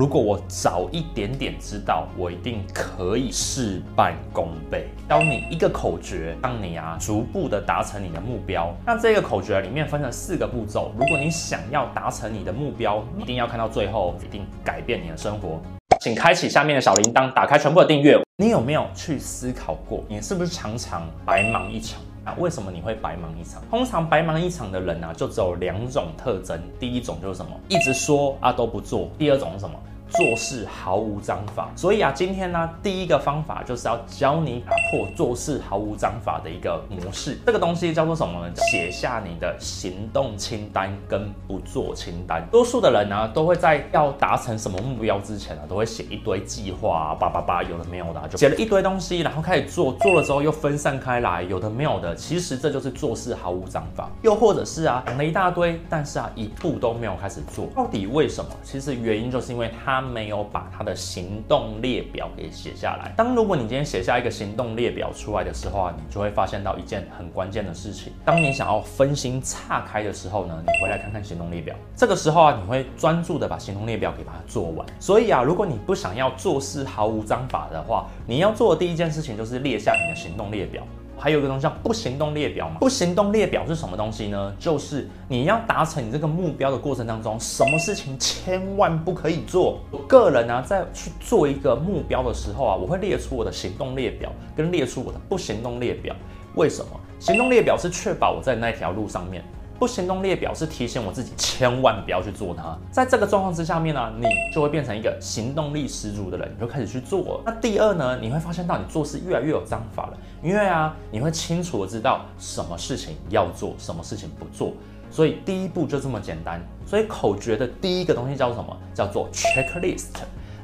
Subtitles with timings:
[0.00, 4.88] 如果我早一点点知道，我一定可以事半功倍。
[5.08, 8.74] 教你一个口诀，让你啊逐步的达成你的目标。
[8.84, 15.62] 那这个口诀里面分成四个步骤，如果你想要达成你的目标，一定要看到最后，一定改变你的生活。
[16.00, 18.20] 请开启下面的小铃铛，打开全部的订阅。
[18.38, 22.02] 你有没有去思考过，你是不是常常白忙一场？
[22.24, 23.62] 啊，为什么你会白忙一场？
[23.70, 26.58] 通常白忙一场的人啊，就只有两种特征。
[26.80, 27.50] 第一种就是什么？
[27.68, 29.08] 一直说啊都不做。
[29.18, 29.78] 第二种是什么？
[30.10, 37.36] 做事毫无章法，所以啊，今天呢，第一个方法就是要教你打破做事毫无章法的一个模式。
[37.44, 38.54] 这个东西叫做什么呢？
[38.70, 42.46] 写下你的行动清单跟不做清单。
[42.50, 52.14] 多数的人呢，都会在要达成什么目标之前呢，都会写一堆计划啊，叭叭叭，有的没有的，就写了一堆东西，然后开始做，做了之后又分散开来，有的没有的。
[52.14, 54.08] 其实这就是做事毫无章法。
[54.22, 57.66] 又或者是啊，讲了一大堆，但是啊，一步都没有开始做。
[57.74, 58.50] 到底为什么？
[58.62, 59.93] 其实原因就是因为他。
[59.94, 63.12] 他没有把他的行动列表给写下来。
[63.16, 68.12] 当如果你今天写下一个行动列表出来的时候啊，你就会发现到一件很关键的事情。
[68.24, 71.76] 当你想要分心岔开的时候呢，你回来看看行动列表。
[71.96, 74.84] 这个时候啊，你会专注的把行动列表给把它做完。
[74.98, 80.82] 所以啊，如果你不想要做事毫无章法的话，你要做的第一件事情就是列下你的行动列表。
[81.16, 82.76] 还有一个东西叫不行动列表嘛？
[82.80, 84.54] 不行动列表是什么东西呢？
[84.58, 89.80] 就是你要达成你这个目标的过程当中，什么事情千万不可以做。
[89.90, 96.14] 我个人呢，在去做一个目标的时候啊，我会列出我的行动列表，跟列出我的不行动列表。
[96.54, 97.00] 为什么？
[97.18, 99.42] 行动列表是确保我在那条路上面。
[99.78, 102.76] 不行动列表是提醒我自己千万不要去做它。
[102.90, 107.42] 在这个状况之下面呢，你就会变成一个行动力十足的人，你就开始去做。
[107.44, 114.72] 那第二呢，你会发现到你做事越来越有章法了，因为啊，你会清楚的知道什么事情要做，什么事情不做。
[115.10, 116.60] 所以第一步就这么简单。
[116.86, 118.76] 所以口诀的第一个东西叫什么？
[118.94, 120.14] 叫做 checklist。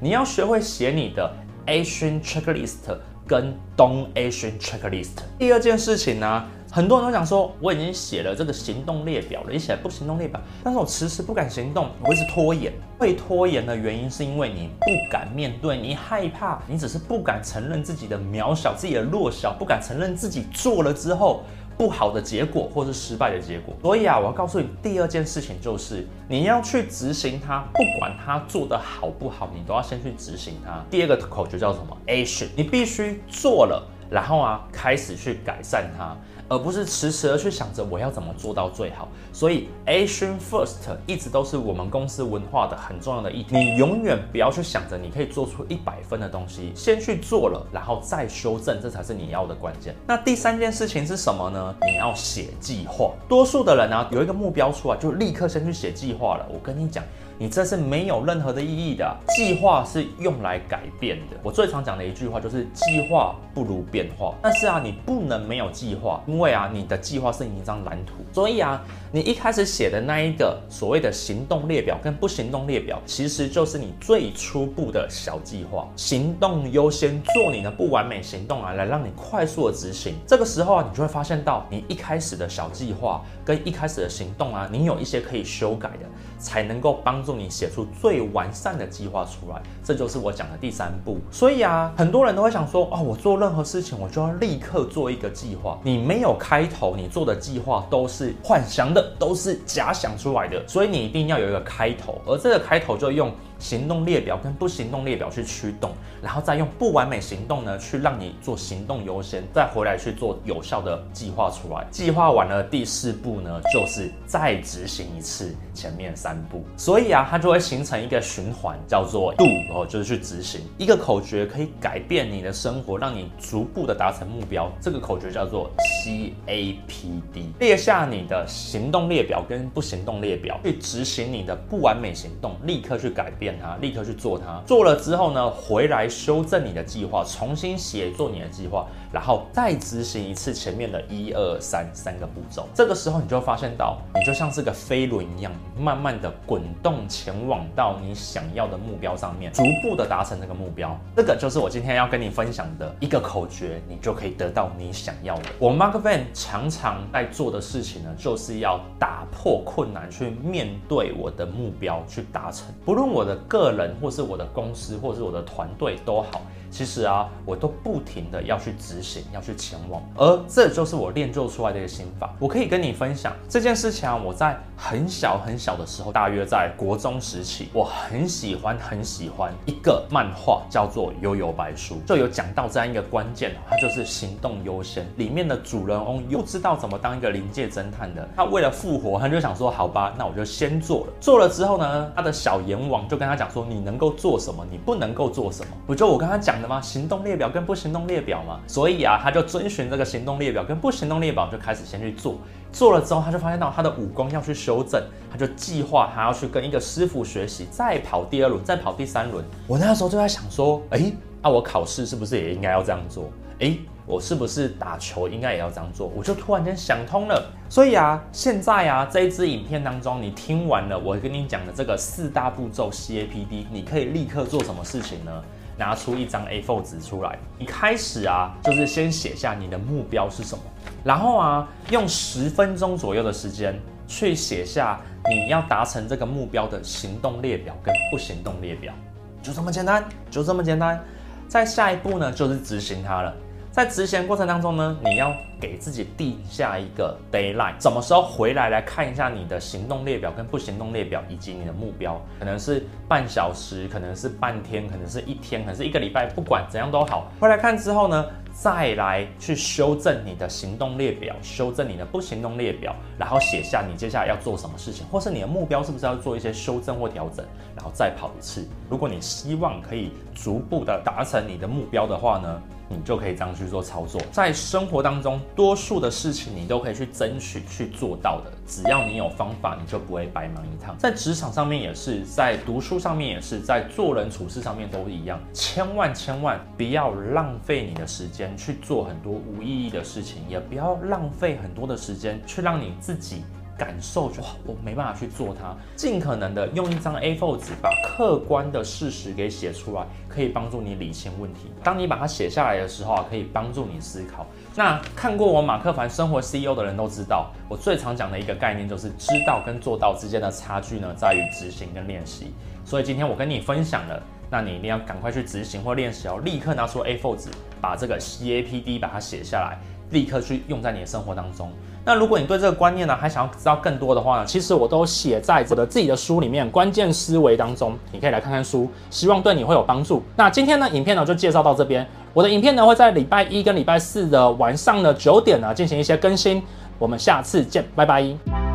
[0.00, 1.30] 你要学会写你的
[1.66, 5.18] action checklist 跟 don't action checklist。
[5.38, 6.44] 第二件事情呢？
[6.70, 12.72] 很多人都想说，我已经写了这个行动列表了，你写不行动列表，但是我迟迟不敢行动，我一直拖延。
[12.98, 21.42] 会拖延的原因是因为你不敢面对，你害怕，你只是不敢承认自己的渺小、自己的弱小，不敢承认自己做了之后
[21.78, 23.74] 不好的结果或是失败的结果。
[23.80, 30.84] 所以啊，我要告诉你，第二件事情就是你要去执行它，不管它做得好不好，你都要先去执行它。
[30.90, 36.14] 第二个口诀叫什么？Action，你必须做了，然后啊，开始去改善它。
[36.48, 40.76] 而不是迟迟的去想着我要怎么做到最好，所以 action first
[41.06, 43.56] 一直都是我们公司文化的很重要的议题。
[43.56, 49.94] 你永远不要去想着你可以做出一百分的东西，先去做了，然后再修正，这才是你要的关键。
[50.06, 51.74] 那第三件事情是什么呢？
[51.82, 53.12] 你要写计划。
[53.28, 56.46] 多数的人呢、有一个目标出来，就立刻先去写计划了。
[56.50, 57.04] 我跟你讲。
[57.38, 59.16] 你这是没有任何的意义的。
[59.36, 61.36] 计划是用来改变的。
[61.42, 64.34] 我最常讲的一句话就是计划不如变化。
[64.42, 68.14] 但是啊，你不能没有计划，因为啊，你的计划是你一张蓝图。
[68.32, 68.82] 所以啊，
[69.12, 75.88] 你一开始写的那一个所谓的行动列表跟不行动列表，其实就是你最初步的小计划。
[75.94, 80.14] 行动优先，做你的不完美行动啊，来让你快速的执行。
[80.26, 86.06] 这个时候啊，你就会发现到你一开始的小计划跟一开始的行动啊，你有一些可以修改的，
[86.38, 87.38] 才能够帮助。
[87.38, 91.18] 你写出最完善的计划出来，这就是我讲的第三步。
[91.30, 95.78] 所以啊，很多人都会想说，哦，我做任何事情，我就要立刻做一个计划。
[95.84, 100.60] 你没有开头，你做的计划都是幻想的，都是假想出来的。
[100.66, 103.30] 所以你一定要有一个开头，而这个开头就用。
[103.58, 105.92] 行动列表跟不行动列表去驱动，
[106.22, 111.86] 然后再用不完美行动呢，去让你做行动优先，再回来去做有效的计划出来。
[111.90, 116.64] 计划完了，第四步呢，就是再执行一次前面三步。
[116.76, 119.44] 所以啊，它就会形成一个循环，叫做 do，
[119.74, 120.60] 哦，就是去执行。
[120.76, 124.70] 一个口诀可以改变你的生活，让你逐步的达成目标。
[124.80, 125.70] 这个口诀叫做
[126.04, 127.50] C A P D。
[127.58, 133.47] 列下你的行动列表跟不行动列表，去执行你的不完美行动，立刻去改变。
[133.60, 134.60] 它，立刻去做它。
[134.66, 142.66] 做了之后呢，回来修正你的计划，重新写作你的计划，然后再执行一次前面的一二三三个步骤。
[142.74, 150.98] 这个时候，你就会发现到，你就像是个飞轮一样，慢慢的滚动前往到你想要的目标上面，逐步的达成这个目标。
[151.14, 155.44] 这个就是我今天要跟你分享的一个口诀，你就可以得到你想要的。
[155.58, 162.66] 我 Mark Van 常常在做的事情呢，就是要打破困难，去面对我的目标，去达成。
[162.84, 166.42] 不论我的个人，或是我的公司，或是我的团队都好。
[166.70, 172.30] 其实啊，我都不停的要去执行，要去前往，而这就是我练就出来的一个心法。
[172.38, 185.06] 我可以跟你分享这件事情啊，我在很小很小的时候，大约在国中时期，我很喜欢很喜欢一个漫画，叫做《悠悠白书》，就有讲到这样一个关键，它就是行动优先。
[185.16, 191.12] 里面的主人翁又知道怎么当一个临界侦探的，他为了复活，他就想说，好吧，那我就先做了。
[191.18, 195.72] 做了之后呢，他的小阎王就跟跟他讲说，你能够做什么，你不能够做什么。
[195.86, 196.80] 不就我跟他讲的吗。
[196.80, 202.38] 行动列表跟不行动列表嘛，所以啊，他就遵循这个行动列表跟不行动列表，就开始先去做。
[202.72, 209.44] 做了之后，他就发现到他的武功要去修正，他就计划他要去跟一个师傅学习，再跑第二轮，再跑第三轮。
[209.66, 213.30] 我那时候就在想说，哎，那我考试是不是也应该要这样做？
[213.60, 213.76] 哎，
[214.08, 216.10] 我是不是打球应该也要这样做？
[216.16, 217.52] 我就突然间想通了。
[217.68, 225.44] 所以啊，现在啊，这一支影片当中，你听完了我跟你讲的这个四大步骤 CAPD，你可以立刻做什么事情呢？
[225.76, 230.64] 拿出一张 A4 纸出来，一开始啊，就是先写下你的目标是什么，
[231.04, 238.92] 然后啊，用十分钟左右的时间去写下你要达成这个目标的行动列表跟不行动列表，
[239.40, 240.98] 就这么简单，就这么简单。
[241.46, 243.32] 再下一步呢，就是执行它了。
[243.70, 257.30] 在执行过程当中呢，你要给自己定下一个 deadline，什么时候回来来看一下你的行动列表跟不行动列表，以及你的目标，可能是半小时，可能是半天，可能是一天，可能是一个礼拜，不管怎样都好。
[257.38, 267.44] 回来看之后呢，再来去修正你的行动列表，修正你的不行动列表，然后写下你接下来要做什么事情，或是你的目标是不是要做一些修正或调整，
[267.76, 268.66] 然后再跑一次。
[268.90, 278.52] 如果你希望可以逐步的达成你的目标的话呢，你就可以这样去做操作，在生活当中，多数的事情你都可以去争取去做到的。
[278.66, 280.96] 只要你有方法，你就不会白忙一趟。
[280.98, 285.38] 在职场上面也是，在读书上面也是，在做人处事上面都一样。
[285.52, 293.42] 千万千万不要浪费你的时间去做很多无意义的事情，也不要浪费很多的时间去让你自己。
[293.78, 295.74] 感受就好，我没办法去做它。
[295.94, 301.70] 尽可能的用一张 A4 纸把客观的事实给写出来，可以帮助你理清问题。
[301.84, 304.44] 当你把它写下来的时候啊，可以帮助你思考。
[304.74, 312.52] 那看过我马克凡生活 CEO 的人都知道，我最常讲的一个概念就是知道跟做到之间的差距呢，在于执行跟练习。
[312.84, 317.48] 所以今天我跟你分享了，那你一定要赶快去执行或练习，要立刻拿出 A4 纸，
[317.80, 319.78] 把这个 CAPD 把它写下来。
[320.10, 321.70] 立刻去用在你的生活当中。
[322.08, 330.22] 那如果你对这个观念呢，还想要知道更多的话呢，其实我都写在我的自己的书里面，关键思维当中，你可以来看看书，希望对你会有帮助。
[330.34, 332.08] 那今天呢，影片呢就介绍到这边。
[332.32, 336.62] 我的影片呢会在礼拜一跟礼拜四的晚上的九点呢进行一些更新。
[336.98, 338.67] 我们下次见，拜拜。